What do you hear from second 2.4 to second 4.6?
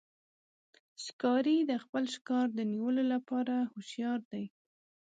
د نیولو لپاره هوښیار دی.